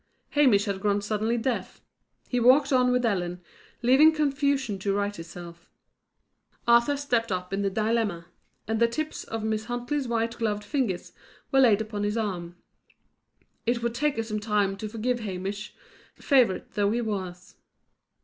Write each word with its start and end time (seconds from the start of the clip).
Hamish 0.31 0.65
had 0.65 0.81
grown 0.81 0.99
suddenly 0.99 1.37
deaf. 1.37 1.79
He 2.27 2.39
walked 2.39 2.73
on 2.73 2.91
with 2.91 3.05
Ellen, 3.05 3.39
leaving 3.83 4.11
confusion 4.11 4.79
to 4.79 4.91
right 4.95 5.19
itself. 5.19 5.69
Arthur 6.67 6.97
stepped 6.97 7.31
up 7.31 7.53
in 7.53 7.61
the 7.61 7.69
dilemma, 7.69 8.25
and 8.67 8.79
the 8.79 8.87
tips 8.87 9.23
of 9.25 9.43
Miss 9.43 9.65
Huntley's 9.65 10.07
white 10.07 10.39
gloved 10.39 10.63
fingers 10.63 11.13
were 11.51 11.59
laid 11.59 11.81
upon 11.81 12.01
his 12.01 12.17
arm. 12.17 12.55
It 13.67 13.83
would 13.83 13.93
take 13.93 14.15
her 14.17 14.23
some 14.23 14.39
time 14.39 14.75
to 14.77 14.89
forgive 14.89 15.19
Hamish, 15.19 15.75
favourite 16.17 16.71
though 16.71 16.89
he 16.89 17.01
was. 17.01 17.57